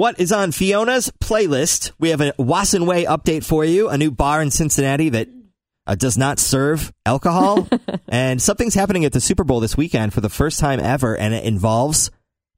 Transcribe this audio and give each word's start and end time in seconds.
What 0.00 0.18
is 0.18 0.32
on 0.32 0.50
Fiona's 0.50 1.12
playlist? 1.22 1.92
We 1.98 2.08
have 2.08 2.22
a 2.22 2.32
Wasson 2.38 2.86
Way 2.86 3.04
update 3.04 3.44
for 3.44 3.66
you, 3.66 3.90
a 3.90 3.98
new 3.98 4.10
bar 4.10 4.40
in 4.40 4.50
Cincinnati 4.50 5.10
that 5.10 5.28
uh, 5.86 5.94
does 5.94 6.16
not 6.16 6.38
serve 6.38 6.90
alcohol. 7.04 7.68
and 8.08 8.40
something's 8.40 8.72
happening 8.72 9.04
at 9.04 9.12
the 9.12 9.20
Super 9.20 9.44
Bowl 9.44 9.60
this 9.60 9.76
weekend 9.76 10.14
for 10.14 10.22
the 10.22 10.30
first 10.30 10.58
time 10.58 10.80
ever, 10.80 11.14
and 11.14 11.34
it 11.34 11.44
involves 11.44 12.10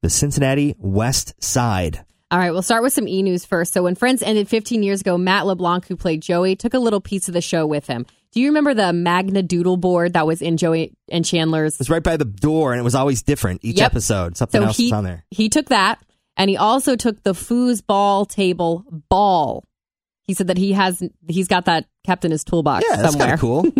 the 0.02 0.08
Cincinnati 0.08 0.76
West 0.78 1.34
Side. 1.42 2.04
All 2.30 2.38
right, 2.38 2.52
we'll 2.52 2.62
start 2.62 2.84
with 2.84 2.92
some 2.92 3.08
e 3.08 3.24
news 3.24 3.44
first. 3.44 3.72
So, 3.72 3.82
when 3.82 3.96
Friends 3.96 4.22
ended 4.22 4.48
15 4.48 4.84
years 4.84 5.00
ago, 5.00 5.18
Matt 5.18 5.44
LeBlanc, 5.44 5.88
who 5.88 5.96
played 5.96 6.22
Joey, 6.22 6.54
took 6.54 6.74
a 6.74 6.78
little 6.78 7.00
piece 7.00 7.26
of 7.26 7.34
the 7.34 7.40
show 7.40 7.66
with 7.66 7.88
him. 7.88 8.06
Do 8.30 8.40
you 8.40 8.50
remember 8.50 8.72
the 8.72 8.92
Magna 8.92 9.42
Doodle 9.42 9.78
board 9.78 10.12
that 10.12 10.28
was 10.28 10.42
in 10.42 10.58
Joey 10.58 10.92
and 11.10 11.24
Chandler's? 11.24 11.74
It 11.74 11.80
was 11.80 11.90
right 11.90 12.04
by 12.04 12.16
the 12.16 12.24
door, 12.24 12.70
and 12.70 12.78
it 12.78 12.84
was 12.84 12.94
always 12.94 13.20
different 13.22 13.64
each 13.64 13.78
Yep. 13.78 13.90
episode. 13.90 14.36
Something 14.36 14.60
So 14.60 14.66
else 14.68 14.76
he 14.76 14.84
was 14.84 14.92
on 14.92 15.02
there. 15.02 15.24
he 15.32 15.48
took 15.48 15.66
that, 15.70 15.98
and 16.36 16.48
he 16.50 16.56
also 16.56 16.96
took 16.96 17.22
the 17.22 17.32
foosball 17.32 18.28
table 18.28 18.84
ball. 19.08 19.64
He 20.24 20.34
said 20.34 20.46
that 20.46 20.56
he 20.56 20.72
has 20.72 21.02
he's 21.26 21.48
got 21.48 21.64
that 21.64 21.86
kept 22.06 22.24
in 22.24 22.30
his 22.30 22.44
toolbox 22.44 22.84
Yeah, 22.88 22.96
that's 22.96 23.12
somewhere. 23.16 23.36
cool. 23.36 23.66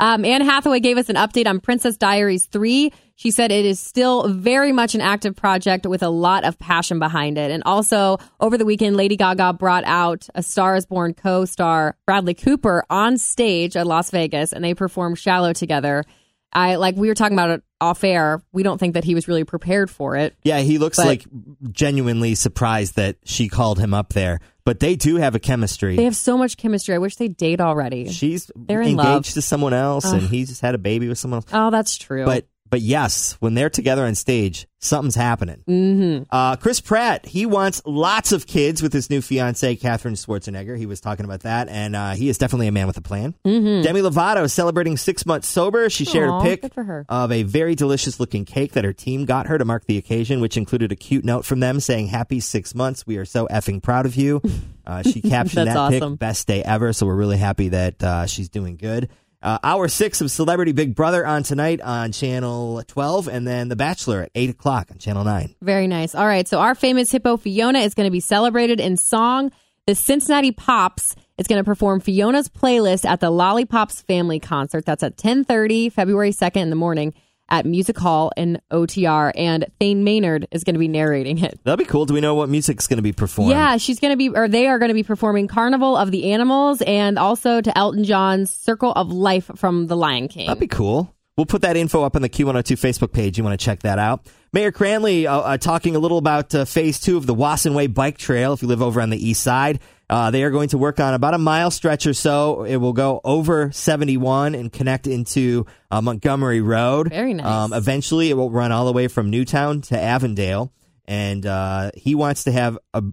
Um, 0.00 0.24
Anne 0.24 0.42
Hathaway 0.42 0.78
gave 0.80 0.96
us 0.96 1.08
an 1.08 1.16
update 1.16 1.46
on 1.48 1.58
Princess 1.60 1.96
Diaries 1.96 2.46
3. 2.46 2.92
She 3.16 3.30
said 3.32 3.50
it 3.50 3.64
is 3.66 3.80
still 3.80 4.28
very 4.28 4.70
much 4.70 4.94
an 4.94 5.00
active 5.00 5.34
project 5.34 5.86
with 5.86 6.02
a 6.04 6.08
lot 6.08 6.44
of 6.44 6.56
passion 6.58 6.98
behind 7.00 7.36
it. 7.36 7.50
And 7.50 7.62
also, 7.66 8.18
over 8.38 8.56
the 8.56 8.64
weekend, 8.64 8.96
Lady 8.96 9.16
Gaga 9.16 9.54
brought 9.54 9.82
out 9.84 10.28
a 10.36 10.42
Star 10.42 10.76
is 10.76 10.86
Born 10.86 11.14
co 11.14 11.44
star, 11.46 11.96
Bradley 12.06 12.34
Cooper, 12.34 12.84
on 12.90 13.18
stage 13.18 13.76
at 13.76 13.86
Las 13.88 14.10
Vegas, 14.12 14.52
and 14.52 14.62
they 14.64 14.72
performed 14.74 15.18
Shallow 15.18 15.52
together. 15.52 16.04
I 16.52 16.76
like 16.76 16.96
we 16.96 17.08
were 17.08 17.14
talking 17.14 17.34
about 17.36 17.50
it 17.50 17.62
off 17.80 18.02
air. 18.04 18.42
We 18.52 18.62
don't 18.62 18.78
think 18.78 18.94
that 18.94 19.04
he 19.04 19.14
was 19.14 19.28
really 19.28 19.44
prepared 19.44 19.90
for 19.90 20.16
it. 20.16 20.34
Yeah, 20.42 20.60
he 20.60 20.78
looks 20.78 20.96
But- 20.96 21.06
like 21.06 21.24
genuinely 21.70 22.34
surprised 22.34 22.96
that 22.96 23.16
she 23.24 23.48
called 23.48 23.78
him 23.78 23.92
up 23.94 24.12
there. 24.14 24.40
But 24.64 24.80
they 24.80 24.96
do 24.96 25.16
have 25.16 25.34
a 25.34 25.38
chemistry. 25.38 25.96
They 25.96 26.04
have 26.04 26.16
so 26.16 26.36
much 26.36 26.56
chemistry. 26.58 26.94
I 26.94 26.98
wish 26.98 27.16
they 27.16 27.28
date 27.28 27.60
already. 27.60 28.10
She's 28.10 28.50
They're 28.54 28.82
engaged 28.82 28.98
love. 28.98 29.24
to 29.30 29.42
someone 29.42 29.72
else, 29.72 30.04
and 30.04 30.22
he's 30.22 30.48
just 30.48 30.60
had 30.60 30.74
a 30.74 30.78
baby 30.78 31.08
with 31.08 31.18
someone 31.18 31.38
else. 31.38 31.46
Oh, 31.52 31.70
that's 31.70 31.96
true. 31.96 32.26
But 32.26 32.46
but 32.70 32.80
yes, 32.80 33.36
when 33.40 33.54
they're 33.54 33.70
together 33.70 34.04
on 34.04 34.14
stage, 34.14 34.66
something's 34.78 35.14
happening. 35.14 35.62
Mm-hmm. 35.68 36.22
Uh, 36.30 36.56
Chris 36.56 36.80
Pratt, 36.80 37.26
he 37.26 37.46
wants 37.46 37.82
lots 37.84 38.32
of 38.32 38.46
kids 38.46 38.82
with 38.82 38.92
his 38.92 39.10
new 39.10 39.20
fiancee, 39.20 39.76
Katherine 39.76 40.14
Schwarzenegger. 40.14 40.76
He 40.76 40.86
was 40.86 41.00
talking 41.00 41.24
about 41.24 41.40
that, 41.40 41.68
and 41.68 41.96
uh, 41.96 42.10
he 42.12 42.28
is 42.28 42.38
definitely 42.38 42.68
a 42.68 42.72
man 42.72 42.86
with 42.86 42.96
a 42.96 43.00
plan. 43.02 43.34
Mm-hmm. 43.44 43.82
Demi 43.82 44.00
Lovato 44.00 44.44
is 44.44 44.52
celebrating 44.52 44.96
six 44.96 45.26
months 45.26 45.48
sober. 45.48 45.88
She 45.90 46.04
shared 46.04 46.30
Aw, 46.30 46.40
a 46.40 46.42
pic 46.42 46.74
for 46.74 46.84
her. 46.84 47.04
of 47.08 47.32
a 47.32 47.42
very 47.42 47.74
delicious 47.74 48.20
looking 48.20 48.44
cake 48.44 48.72
that 48.72 48.84
her 48.84 48.92
team 48.92 49.24
got 49.24 49.46
her 49.46 49.58
to 49.58 49.64
mark 49.64 49.86
the 49.86 49.98
occasion, 49.98 50.40
which 50.40 50.56
included 50.56 50.92
a 50.92 50.96
cute 50.96 51.24
note 51.24 51.44
from 51.44 51.60
them 51.60 51.80
saying, 51.80 52.08
Happy 52.08 52.40
six 52.40 52.74
months. 52.74 53.06
We 53.06 53.16
are 53.16 53.24
so 53.24 53.46
effing 53.48 53.82
proud 53.82 54.06
of 54.06 54.16
you. 54.16 54.40
Uh, 54.88 55.02
she 55.02 55.20
captioned 55.20 55.68
that 55.68 55.76
awesome. 55.76 56.14
pic, 56.14 56.18
best 56.18 56.46
day 56.46 56.62
ever. 56.62 56.94
So 56.94 57.04
we're 57.04 57.14
really 57.14 57.36
happy 57.36 57.68
that 57.68 58.02
uh, 58.02 58.24
she's 58.24 58.48
doing 58.48 58.78
good. 58.78 59.10
Uh, 59.40 59.58
hour 59.62 59.86
six 59.86 60.20
of 60.20 60.30
Celebrity 60.30 60.72
Big 60.72 60.96
Brother 60.96 61.24
on 61.24 61.44
tonight 61.44 61.80
on 61.80 62.10
Channel 62.10 62.82
12, 62.86 63.28
and 63.28 63.46
then 63.46 63.68
The 63.68 63.76
Bachelor 63.76 64.22
at 64.22 64.30
8 64.34 64.50
o'clock 64.50 64.88
on 64.90 64.98
Channel 64.98 65.22
9. 65.22 65.54
Very 65.62 65.86
nice. 65.86 66.14
All 66.14 66.26
right. 66.26 66.46
So 66.48 66.58
our 66.58 66.74
famous 66.74 67.12
hippo 67.12 67.36
Fiona 67.36 67.78
is 67.78 67.94
going 67.94 68.06
to 68.06 68.10
be 68.10 68.20
celebrated 68.20 68.80
in 68.80 68.96
song. 68.96 69.52
The 69.86 69.94
Cincinnati 69.94 70.50
Pops 70.50 71.14
is 71.38 71.46
going 71.46 71.60
to 71.60 71.64
perform 71.64 72.00
Fiona's 72.00 72.48
playlist 72.48 73.04
at 73.04 73.20
the 73.20 73.30
Lollipops 73.30 74.02
Family 74.02 74.40
Concert. 74.40 74.84
That's 74.84 75.04
at 75.04 75.16
10:30 75.16 75.92
February 75.92 76.32
2nd 76.32 76.56
in 76.56 76.70
the 76.70 76.76
morning 76.76 77.14
at 77.48 77.66
Music 77.66 77.98
Hall 77.98 78.32
in 78.36 78.60
OTR 78.70 79.32
and 79.34 79.66
Thane 79.80 80.04
Maynard 80.04 80.48
is 80.50 80.64
going 80.64 80.74
to 80.74 80.78
be 80.78 80.88
narrating 80.88 81.38
it. 81.38 81.58
That'd 81.64 81.78
be 81.78 81.90
cool. 81.90 82.06
Do 82.06 82.14
we 82.14 82.20
know 82.20 82.34
what 82.34 82.48
music's 82.48 82.86
going 82.86 82.98
to 82.98 83.02
be 83.02 83.12
performed? 83.12 83.50
Yeah, 83.50 83.76
she's 83.76 84.00
going 84.00 84.12
to 84.12 84.16
be 84.16 84.28
or 84.28 84.48
they 84.48 84.66
are 84.66 84.78
going 84.78 84.88
to 84.88 84.94
be 84.94 85.02
performing 85.02 85.48
Carnival 85.48 85.96
of 85.96 86.10
the 86.10 86.32
Animals 86.32 86.82
and 86.82 87.18
also 87.18 87.60
to 87.60 87.76
Elton 87.76 88.04
John's 88.04 88.50
Circle 88.50 88.92
of 88.92 89.12
Life 89.12 89.50
from 89.56 89.86
The 89.86 89.96
Lion 89.96 90.28
King. 90.28 90.46
That'd 90.46 90.60
be 90.60 90.66
cool. 90.66 91.14
We'll 91.38 91.46
put 91.46 91.62
that 91.62 91.76
info 91.76 92.02
up 92.02 92.16
on 92.16 92.22
the 92.22 92.28
Q102 92.28 92.74
Facebook 92.74 93.12
page. 93.12 93.38
You 93.38 93.44
want 93.44 93.58
to 93.58 93.64
check 93.64 93.84
that 93.84 94.00
out. 94.00 94.26
Mayor 94.52 94.72
Cranley 94.72 95.28
uh, 95.28 95.38
uh, 95.38 95.56
talking 95.56 95.94
a 95.94 96.00
little 96.00 96.18
about 96.18 96.52
uh, 96.52 96.64
phase 96.64 96.98
two 96.98 97.16
of 97.16 97.26
the 97.26 97.34
Wasson 97.34 97.74
Way 97.74 97.86
Bike 97.86 98.18
Trail. 98.18 98.54
If 98.54 98.62
you 98.62 98.66
live 98.66 98.82
over 98.82 99.00
on 99.00 99.10
the 99.10 99.28
east 99.28 99.40
side, 99.40 99.78
uh, 100.10 100.32
they 100.32 100.42
are 100.42 100.50
going 100.50 100.70
to 100.70 100.78
work 100.78 100.98
on 100.98 101.14
about 101.14 101.34
a 101.34 101.38
mile 101.38 101.70
stretch 101.70 102.08
or 102.08 102.14
so. 102.14 102.64
It 102.64 102.78
will 102.78 102.92
go 102.92 103.20
over 103.22 103.70
71 103.70 104.56
and 104.56 104.72
connect 104.72 105.06
into 105.06 105.64
uh, 105.92 106.00
Montgomery 106.00 106.60
Road. 106.60 107.10
Very 107.10 107.34
nice. 107.34 107.46
Um, 107.46 107.72
eventually, 107.72 108.30
it 108.30 108.34
will 108.34 108.50
run 108.50 108.72
all 108.72 108.86
the 108.86 108.92
way 108.92 109.06
from 109.06 109.30
Newtown 109.30 109.80
to 109.82 110.00
Avondale. 110.00 110.72
And 111.04 111.46
uh, 111.46 111.92
he 111.94 112.16
wants 112.16 112.44
to 112.44 112.52
have 112.52 112.78
a, 112.92 113.04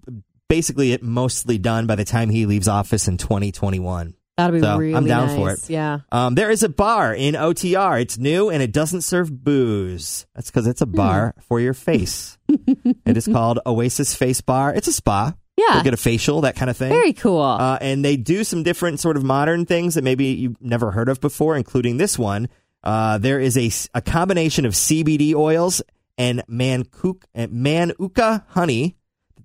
basically 0.48 0.90
it 0.90 1.00
mostly 1.00 1.58
done 1.58 1.86
by 1.86 1.94
the 1.94 2.04
time 2.04 2.30
he 2.30 2.44
leaves 2.44 2.66
office 2.66 3.06
in 3.06 3.18
2021. 3.18 4.14
That'll 4.36 4.54
be 4.54 4.60
So, 4.60 4.76
really 4.76 4.94
I'm 4.94 5.06
down 5.06 5.34
for 5.34 5.50
it. 5.50 5.70
Yeah. 5.70 6.00
Um, 6.12 6.34
there 6.34 6.50
is 6.50 6.62
a 6.62 6.68
bar 6.68 7.14
in 7.14 7.34
OTR. 7.34 8.00
It's 8.02 8.18
new 8.18 8.50
and 8.50 8.62
it 8.62 8.70
doesn't 8.72 9.00
serve 9.00 9.44
booze. 9.44 10.26
That's 10.34 10.50
because 10.50 10.66
it's 10.66 10.82
a 10.82 10.86
bar 10.86 11.34
for 11.40 11.58
your 11.58 11.72
face. 11.72 12.36
it 12.48 13.16
is 13.16 13.26
called 13.26 13.60
Oasis 13.64 14.14
Face 14.14 14.42
Bar. 14.42 14.74
It's 14.74 14.88
a 14.88 14.92
spa. 14.92 15.34
Yeah. 15.56 15.74
You'll 15.74 15.84
get 15.84 15.94
a 15.94 15.98
facial, 15.98 16.42
that 16.42 16.54
kind 16.54 16.68
of 16.68 16.76
thing. 16.76 16.90
Very 16.90 17.14
cool. 17.14 17.40
Uh, 17.40 17.78
and 17.80 18.04
they 18.04 18.18
do 18.18 18.44
some 18.44 18.62
different 18.62 19.00
sort 19.00 19.16
of 19.16 19.24
modern 19.24 19.64
things 19.64 19.94
that 19.94 20.04
maybe 20.04 20.26
you've 20.26 20.60
never 20.60 20.90
heard 20.90 21.08
of 21.08 21.18
before, 21.22 21.56
including 21.56 21.96
this 21.96 22.18
one. 22.18 22.50
Uh, 22.84 23.16
there 23.16 23.40
is 23.40 23.56
a, 23.56 23.70
a 23.96 24.02
combination 24.02 24.66
of 24.66 24.74
CBD 24.74 25.34
oils 25.34 25.80
and 26.18 26.42
mancook, 26.46 27.22
manuka 27.34 28.44
honey 28.48 28.96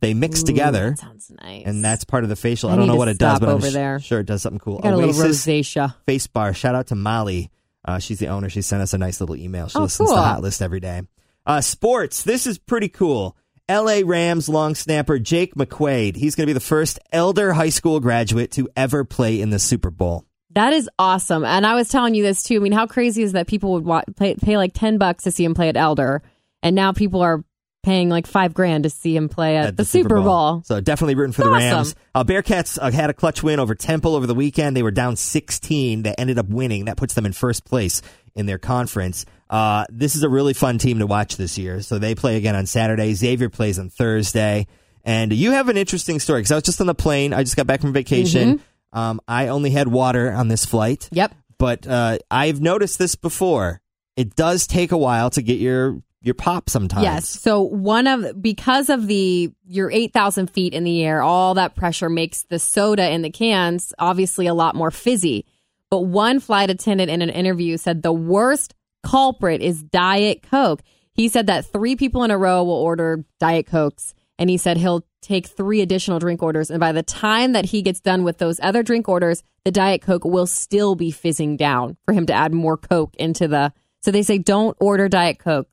they 0.01 0.13
mix 0.13 0.41
Ooh, 0.41 0.45
together. 0.45 0.89
That 0.91 0.99
sounds 0.99 1.31
nice. 1.41 1.63
And 1.65 1.83
that's 1.85 2.03
part 2.03 2.23
of 2.23 2.29
the 2.29 2.35
facial. 2.35 2.69
I 2.69 2.73
I, 2.73 2.75
don't 2.75 2.87
know 2.87 2.95
what 2.95 3.07
it 3.07 3.17
does, 3.17 3.39
but 3.39 3.49
I'm 3.49 3.55
over 3.55 3.69
there. 3.69 3.99
sure 3.99 4.19
it 4.19 4.25
does 4.25 4.41
something 4.41 4.59
cool. 4.59 4.79
I 4.79 4.89
got 4.89 4.93
a 4.93 4.97
little 4.97 5.13
rosacea. 5.13 5.95
Face 6.05 6.27
Bar. 6.27 6.53
Shout 6.53 6.75
out 6.75 6.87
to 6.87 6.95
Molly. 6.95 7.49
Uh, 7.85 7.99
she's 7.99 8.19
the 8.19 8.27
owner. 8.27 8.49
She 8.49 8.61
sent 8.61 8.81
us 8.81 8.93
a 8.93 8.97
nice 8.97 9.19
little 9.21 9.35
email. 9.35 9.67
She 9.67 9.77
Oh, 9.77 9.83
listens 9.83 10.09
to. 10.09 10.15
Hot 10.15 10.41
List 10.41 10.61
every 10.61 10.79
day. 10.79 11.01
Uh, 11.45 11.61
sports. 11.61 12.23
This 12.23 12.45
is 12.45 12.57
pretty 12.57 12.89
cool. 12.89 13.35
L.A. 13.69 14.03
Rams 14.03 14.49
long 14.49 14.75
snapper 14.75 15.17
Jake 15.17 15.55
McQuaide. 15.55 16.15
He's 16.15 16.35
going 16.35 16.43
to 16.43 16.49
be 16.49 16.53
the 16.53 16.59
first 16.59 16.99
Elder 17.11 17.53
High 17.53 17.69
School 17.69 17.99
graduate 17.99 18.51
to 18.51 18.67
ever 18.75 19.03
play 19.05 19.39
in 19.39 19.49
the 19.49 19.59
Super 19.59 19.89
Bowl. 19.89 20.25
That 20.53 20.73
is 20.73 20.89
awesome. 20.99 21.45
And 21.45 21.65
I 21.65 21.75
was 21.75 21.87
telling 21.87 22.13
you 22.13 22.21
this 22.23 22.43
too. 22.43 22.57
I 22.57 22.59
mean, 22.59 22.73
how 22.73 22.85
crazy 22.85 23.23
is 23.23 23.31
that 23.31 23.47
people 23.47 23.71
would 23.73 23.85
wa- 23.85 24.03
pay, 24.17 24.35
pay 24.35 24.57
like 24.57 24.73
10 24.73 24.97
bucks 24.97 25.23
to 25.23 25.31
see 25.31 25.45
him 25.45 25.53
play 25.53 25.69
at 25.69 25.77
Elder, 25.77 26.21
and 26.61 26.75
now 26.75 26.91
people 26.91 27.21
are 27.21 27.43
paying 27.83 28.09
like 28.09 28.27
five 28.27 28.53
grand 28.53 28.83
to 28.83 28.89
see 28.89 29.15
him 29.15 29.27
play 29.29 29.57
at, 29.57 29.75
the, 29.75 29.85
Super 29.85 30.21
Bowl. 30.21 30.61
So 30.65 30.79
definitely 30.81 31.15
rooting 31.15 31.33
for 31.33 31.43
the 31.43 31.49
Awesome. 31.49 31.59
Rams. 31.59 31.95
Uh, 32.13 32.23
Bearcats 32.23 32.77
uh, 32.79 32.91
had 32.91 33.09
a 33.09 33.13
clutch 33.13 33.41
win 33.41 33.59
over 33.59 33.73
Temple 33.75 34.15
over 34.15 34.27
the 34.27 34.35
weekend. 34.35 34.77
They 34.77 34.83
were 34.83 34.91
down 34.91 35.15
16. 35.15 36.03
They 36.03 36.13
ended 36.15 36.37
up 36.37 36.47
winning. 36.47 36.85
That 36.85 36.97
puts 36.97 37.13
them 37.13 37.25
in 37.25 37.33
first 37.33 37.65
place 37.65 38.01
in 38.35 38.45
their 38.45 38.59
conference. 38.59 39.25
Uh, 39.49 39.85
this 39.89 40.15
is 40.15 40.23
a 40.23 40.29
really 40.29 40.53
fun 40.53 40.77
team 40.77 40.99
to 40.99 41.07
watch 41.07 41.37
this 41.37 41.57
year. 41.57 41.81
So 41.81 41.99
they 41.99 42.15
play 42.15 42.37
again 42.37 42.55
on 42.55 42.65
Saturday. 42.65 43.13
Xavier 43.13 43.49
plays 43.49 43.79
on 43.79 43.89
Thursday. 43.89 44.67
And 45.03 45.33
you 45.33 45.51
have 45.51 45.67
an 45.67 45.77
interesting 45.77 46.19
story 46.19 46.41
because 46.41 46.51
I 46.51 46.55
was 46.55 46.63
just 46.63 46.79
on 46.79 46.87
the 46.87 46.95
plane. 46.95 47.33
I 47.33 47.43
just 47.43 47.57
got 47.57 47.65
back 47.67 47.81
from 47.81 47.93
vacation. 47.93 48.59
Mm-hmm. 48.59 48.99
Um, 48.99 49.21
I 49.27 49.47
only 49.47 49.71
had 49.71 49.87
water 49.87 50.31
on 50.31 50.47
this 50.47 50.65
flight. 50.65 51.09
Yep. 51.11 51.33
But 51.57 51.87
uh, 51.87 52.19
I've 52.29 52.61
noticed 52.61 52.99
this 52.99 53.15
before. 53.15 53.81
It 54.15 54.35
does 54.35 54.67
take 54.67 54.91
a 54.91 54.97
while 54.97 55.29
to 55.31 55.41
get 55.41 55.59
your 55.59 56.01
your 56.21 56.35
pop 56.35 56.69
sometimes. 56.69 57.03
Yes. 57.03 57.29
So 57.29 57.61
one 57.61 58.07
of 58.07 58.41
because 58.41 58.89
of 58.89 59.07
the 59.07 59.51
you're 59.65 59.91
eight 59.91 60.13
thousand 60.13 60.51
feet 60.51 60.73
in 60.73 60.83
the 60.83 61.03
air, 61.03 61.21
all 61.21 61.55
that 61.55 61.75
pressure 61.75 62.09
makes 62.09 62.43
the 62.43 62.59
soda 62.59 63.09
in 63.09 63.21
the 63.21 63.31
cans 63.31 63.93
obviously 63.97 64.47
a 64.47 64.53
lot 64.53 64.75
more 64.75 64.91
fizzy. 64.91 65.45
But 65.89 66.01
one 66.01 66.39
flight 66.39 66.69
attendant 66.69 67.09
in 67.09 67.21
an 67.21 67.29
interview 67.29 67.77
said 67.77 68.01
the 68.01 68.13
worst 68.13 68.75
culprit 69.03 69.61
is 69.61 69.81
Diet 69.81 70.43
Coke. 70.43 70.81
He 71.13 71.27
said 71.27 71.47
that 71.47 71.65
three 71.65 71.95
people 71.95 72.23
in 72.23 72.31
a 72.31 72.37
row 72.37 72.63
will 72.63 72.73
order 72.73 73.25
Diet 73.39 73.67
Cokes, 73.67 74.13
and 74.39 74.49
he 74.49 74.57
said 74.57 74.77
he'll 74.77 75.05
take 75.21 75.47
three 75.47 75.81
additional 75.81 76.19
drink 76.19 76.41
orders. 76.41 76.71
And 76.71 76.79
by 76.79 76.91
the 76.91 77.03
time 77.03 77.51
that 77.53 77.65
he 77.65 77.81
gets 77.81 77.99
done 77.99 78.23
with 78.23 78.37
those 78.37 78.59
other 78.61 78.83
drink 78.83 79.09
orders, 79.09 79.43
the 79.65 79.71
Diet 79.71 80.01
Coke 80.01 80.23
will 80.23 80.47
still 80.47 80.95
be 80.95 81.11
fizzing 81.11 81.57
down 81.57 81.97
for 82.05 82.13
him 82.13 82.25
to 82.27 82.33
add 82.33 82.53
more 82.53 82.77
Coke 82.77 83.15
into 83.17 83.47
the. 83.47 83.73
So 84.01 84.11
they 84.11 84.23
say 84.23 84.37
don't 84.37 84.77
order 84.79 85.09
Diet 85.09 85.39
Coke. 85.39 85.67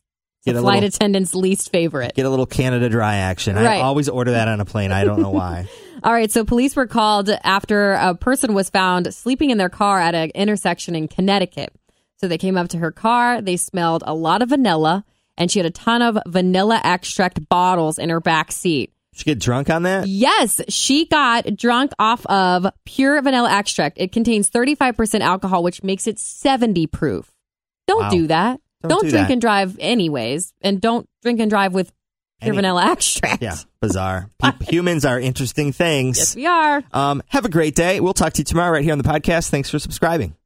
Get 0.49 0.55
The 0.55 0.59
a 0.61 0.63
flight 0.63 0.83
little- 0.83 0.89
attendant's 0.89 1.35
least 1.35 1.71
favorite. 1.71 2.15
Get 2.15 2.27
a 2.27 2.31
little 2.31 2.47
Canada 2.47 2.89
Dry 2.89 3.17
action. 3.17 3.57
I 3.57 3.81
always 3.81 4.09
order 4.09 4.33
that 4.33 4.49
on 4.49 4.61
a 4.61 4.65
plane. 4.65 4.93
I 4.93 5.05
don't 5.05 5.21
know 5.23 5.31
why. 5.31 5.69
All 6.05 6.13
right, 6.13 6.31
so 6.31 6.45
police 6.45 6.77
were 6.77 6.87
called 6.87 7.29
after 7.29 7.93
a 7.95 8.15
person 8.15 8.55
was 8.55 8.71
found 8.71 9.13
sleeping 9.13 9.51
in 9.51 9.59
their 9.59 9.69
car 9.69 9.99
at 9.99 10.15
an 10.15 10.31
intersection 10.35 10.95
in 10.95 11.09
Connecticut. 11.09 11.73
So 12.19 12.29
they 12.29 12.39
came 12.39 12.57
up 12.57 12.69
to 12.69 12.79
her 12.79 12.91
car, 12.93 13.41
they 13.41 13.57
smelled 13.57 14.03
a 14.07 14.15
lot 14.15 14.43
of 14.43 14.49
vanilla, 14.51 15.05
and 15.37 15.51
she 15.51 15.59
had 15.61 15.67
a 15.67 15.71
ton 15.71 16.03
of 16.03 16.19
vanilla 16.27 16.81
extract 16.85 17.49
bottles 17.49 17.99
in 17.99 18.11
her 18.11 18.21
back 18.21 18.51
seat. 18.53 18.93
She 19.15 19.25
get 19.25 19.41
drunk 19.41 19.71
on 19.71 19.83
that? 19.83 20.07
Yes, 20.07 20.61
she 20.69 21.05
got 21.07 21.57
drunk 21.57 21.91
off 21.99 22.25
of 22.27 22.67
pure 22.85 23.21
vanilla 23.21 23.51
extract. 23.53 23.99
It 24.01 24.13
contains 24.13 24.49
35% 24.51 25.21
alcohol, 25.21 25.65
which 25.65 25.83
makes 25.83 26.07
it 26.07 26.21
70 26.21 26.87
proof. 26.87 27.33
Don't 27.89 28.03
Wow. 28.03 28.11
do 28.11 28.27
that. 28.29 28.61
Don't 28.83 28.91
Don't, 28.91 29.05
do 29.05 29.11
drink 29.11 29.27
that. 29.29 29.33
and 29.33 29.41
drive 29.41 29.77
anyways, 29.81 30.53
and 30.61 30.81
don't 30.81 31.09
drink 31.23 31.41
and 31.41 31.51
drive 31.51 31.75
with 31.75 31.93
Pure 32.41 32.51
Any- 32.53 32.57
vanilla 32.59 32.93
extract. 32.93 33.43
Yeah, 33.43 33.57
bizarre. 33.81 34.31
Humans 34.69 35.05
are 35.05 35.19
interesting 35.19 35.73
things. 35.73 36.19
Yes, 36.19 36.37
we 36.37 36.47
are. 36.47 36.85
Um, 36.93 37.21
have 37.29 37.45
a 37.45 37.49
great 37.49 37.75
day. 37.75 37.99
We'll 37.99 38.15
talk 38.15 38.35
to 38.35 38.39
you 38.39 38.45
tomorrow 38.45 38.71
right 38.73 38.85
here 38.85 38.93
on 38.93 38.99
the 38.99 39.05
podcast. 39.05 39.49
Thanks 39.51 39.69
for 39.71 39.81
subscribing. 39.81 40.37